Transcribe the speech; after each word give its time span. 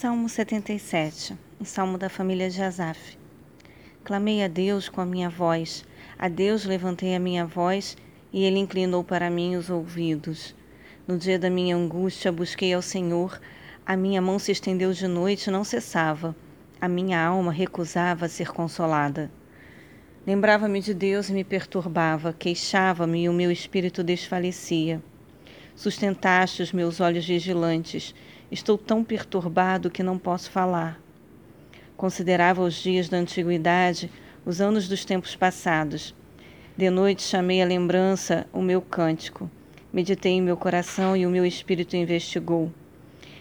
Salmo 0.00 0.28
77, 0.28 1.36
um 1.60 1.64
salmo 1.64 1.98
da 1.98 2.08
família 2.08 2.48
de 2.48 2.62
Asaf. 2.62 3.18
Clamei 4.04 4.44
a 4.44 4.46
Deus 4.46 4.88
com 4.88 5.00
a 5.00 5.04
minha 5.04 5.28
voz, 5.28 5.84
a 6.16 6.28
Deus 6.28 6.64
levantei 6.64 7.16
a 7.16 7.18
minha 7.18 7.44
voz, 7.44 7.96
e 8.32 8.44
ele 8.44 8.60
inclinou 8.60 9.02
para 9.02 9.28
mim 9.28 9.56
os 9.56 9.68
ouvidos. 9.68 10.54
No 11.04 11.18
dia 11.18 11.36
da 11.36 11.50
minha 11.50 11.74
angústia 11.74 12.30
busquei 12.30 12.72
ao 12.72 12.80
Senhor, 12.80 13.40
a 13.84 13.96
minha 13.96 14.22
mão 14.22 14.38
se 14.38 14.52
estendeu 14.52 14.92
de 14.92 15.08
noite 15.08 15.48
e 15.48 15.50
não 15.50 15.64
cessava. 15.64 16.32
A 16.80 16.86
minha 16.86 17.20
alma 17.20 17.50
recusava 17.50 18.28
ser 18.28 18.52
consolada. 18.52 19.28
Lembrava-me 20.24 20.80
de 20.80 20.94
Deus 20.94 21.28
e 21.28 21.32
me 21.32 21.42
perturbava, 21.42 22.32
queixava-me 22.32 23.24
e 23.24 23.28
o 23.28 23.32
meu 23.32 23.50
espírito 23.50 24.04
desfalecia. 24.04 25.02
Sustentaste 25.74 26.62
os 26.62 26.72
meus 26.72 27.00
olhos 27.00 27.24
vigilantes. 27.24 28.14
Estou 28.50 28.78
tão 28.78 29.04
perturbado 29.04 29.90
que 29.90 30.02
não 30.02 30.18
posso 30.18 30.50
falar. 30.50 30.98
Considerava 31.98 32.62
os 32.62 32.74
dias 32.74 33.06
da 33.06 33.18
antiguidade, 33.18 34.10
os 34.46 34.60
anos 34.60 34.88
dos 34.88 35.04
tempos 35.04 35.36
passados. 35.36 36.14
De 36.74 36.88
noite 36.88 37.22
chamei 37.22 37.60
à 37.60 37.66
lembrança 37.66 38.46
o 38.50 38.62
meu 38.62 38.80
cântico. 38.80 39.50
Meditei 39.92 40.32
em 40.32 40.40
meu 40.40 40.56
coração 40.56 41.14
e 41.14 41.26
o 41.26 41.30
meu 41.30 41.44
espírito 41.44 41.94
investigou. 41.94 42.72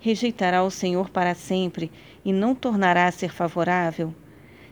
Rejeitará 0.00 0.62
o 0.62 0.70
Senhor 0.70 1.08
para 1.08 1.34
sempre 1.34 1.90
e 2.22 2.32
não 2.32 2.54
tornará 2.54 3.06
a 3.06 3.12
ser 3.12 3.32
favorável? 3.32 4.14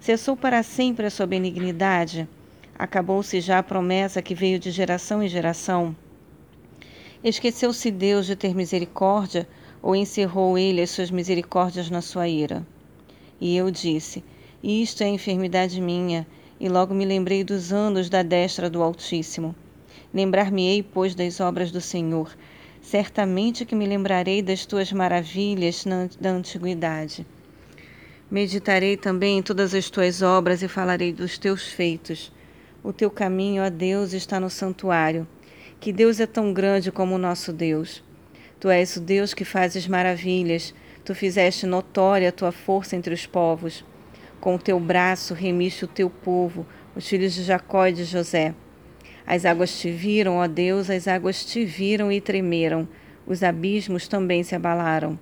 Cessou 0.00 0.36
para 0.36 0.62
sempre 0.62 1.06
a 1.06 1.10
sua 1.10 1.26
benignidade? 1.26 2.26
Acabou-se 2.78 3.40
já 3.40 3.58
a 3.58 3.62
promessa 3.62 4.22
que 4.22 4.34
veio 4.34 4.58
de 4.58 4.70
geração 4.70 5.22
em 5.22 5.28
geração? 5.28 5.94
Esqueceu-se 7.22 7.90
Deus 7.90 8.26
de 8.26 8.36
ter 8.36 8.54
misericórdia 8.54 9.48
ou 9.84 9.94
encerrou 9.94 10.56
ele 10.56 10.80
as 10.80 10.88
suas 10.88 11.10
misericórdias 11.10 11.90
na 11.90 12.00
sua 12.00 12.26
ira? 12.26 12.66
E 13.38 13.54
eu 13.54 13.70
disse: 13.70 14.24
Isto 14.62 15.04
é 15.04 15.08
enfermidade 15.08 15.78
minha, 15.78 16.26
e 16.58 16.70
logo 16.70 16.94
me 16.94 17.04
lembrei 17.04 17.44
dos 17.44 17.70
anos 17.70 18.08
da 18.08 18.22
destra 18.22 18.70
do 18.70 18.82
Altíssimo. 18.82 19.54
Lembrar-me-ei, 20.12 20.82
pois, 20.82 21.14
das 21.14 21.38
obras 21.38 21.70
do 21.70 21.82
Senhor. 21.82 22.34
Certamente 22.80 23.66
que 23.66 23.74
me 23.74 23.86
lembrarei 23.86 24.40
das 24.40 24.64
tuas 24.64 24.90
maravilhas 24.90 25.84
na, 25.84 26.08
da 26.18 26.30
antiguidade. 26.30 27.26
Meditarei 28.30 28.96
também 28.96 29.38
em 29.38 29.42
todas 29.42 29.74
as 29.74 29.90
tuas 29.90 30.22
obras 30.22 30.62
e 30.62 30.68
falarei 30.68 31.12
dos 31.12 31.36
teus 31.36 31.64
feitos. 31.66 32.32
O 32.82 32.90
teu 32.90 33.10
caminho, 33.10 33.62
ó 33.62 33.68
Deus, 33.68 34.14
está 34.14 34.40
no 34.40 34.48
santuário. 34.48 35.28
Que 35.78 35.92
Deus 35.92 36.20
é 36.20 36.26
tão 36.26 36.54
grande 36.54 36.90
como 36.90 37.16
o 37.16 37.18
nosso 37.18 37.52
Deus. 37.52 38.02
Tu 38.60 38.68
és 38.68 38.96
o 38.96 39.00
Deus 39.00 39.34
que 39.34 39.44
fazes 39.44 39.86
maravilhas. 39.86 40.74
Tu 41.04 41.14
fizeste 41.14 41.66
notória 41.66 42.28
a 42.28 42.32
tua 42.32 42.52
força 42.52 42.96
entre 42.96 43.12
os 43.12 43.26
povos. 43.26 43.84
Com 44.40 44.54
o 44.54 44.58
teu 44.58 44.78
braço 44.78 45.34
remiste 45.34 45.84
o 45.84 45.88
teu 45.88 46.08
povo, 46.10 46.66
os 46.94 47.08
filhos 47.08 47.34
de 47.34 47.42
Jacó 47.42 47.86
e 47.86 47.92
de 47.92 48.04
José. 48.04 48.54
As 49.26 49.44
águas 49.44 49.78
te 49.78 49.90
viram, 49.90 50.36
ó 50.36 50.46
Deus, 50.46 50.90
as 50.90 51.08
águas 51.08 51.44
te 51.44 51.64
viram 51.64 52.12
e 52.12 52.20
tremeram. 52.20 52.86
Os 53.26 53.42
abismos 53.42 54.06
também 54.06 54.42
se 54.42 54.54
abalaram. 54.54 55.18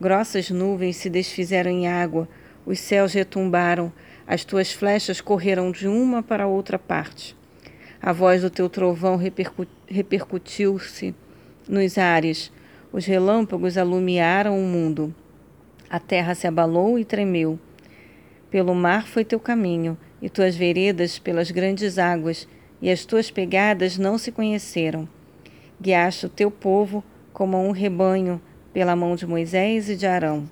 Grossas 0.00 0.50
nuvens 0.50 0.96
se 0.96 1.10
desfizeram 1.10 1.70
em 1.70 1.88
água, 1.88 2.28
os 2.64 2.78
céus 2.78 3.12
retumbaram, 3.12 3.92
as 4.26 4.44
tuas 4.44 4.72
flechas 4.72 5.20
correram 5.20 5.72
de 5.72 5.88
uma 5.88 6.22
para 6.22 6.46
outra 6.46 6.78
parte. 6.78 7.36
A 8.00 8.12
voz 8.12 8.42
do 8.42 8.50
teu 8.50 8.68
trovão 8.68 9.16
repercu 9.16 9.66
repercutiu-se 9.88 11.14
nos 11.68 11.98
ares, 11.98 12.52
os 12.92 13.04
relâmpagos 13.06 13.76
alumiaram 13.76 14.58
o 14.58 14.66
mundo. 14.66 15.14
A 15.90 15.98
terra 15.98 16.34
se 16.34 16.46
abalou 16.46 16.98
e 16.98 17.04
tremeu. 17.04 17.58
Pelo 18.50 18.74
mar 18.74 19.06
foi 19.06 19.24
teu 19.24 19.38
caminho, 19.38 19.96
e 20.20 20.28
tuas 20.28 20.56
veredas 20.56 21.18
pelas 21.18 21.50
grandes 21.50 21.98
águas, 21.98 22.48
e 22.80 22.90
as 22.90 23.04
tuas 23.04 23.30
pegadas 23.30 23.98
não 23.98 24.18
se 24.18 24.32
conheceram. 24.32 25.08
Guiaste 25.80 26.26
o 26.26 26.28
teu 26.28 26.50
povo 26.50 27.04
como 27.32 27.56
um 27.58 27.70
rebanho, 27.70 28.40
pela 28.72 28.96
mão 28.96 29.16
de 29.16 29.26
Moisés 29.26 29.88
e 29.88 29.96
de 29.96 30.06
Arão. 30.06 30.48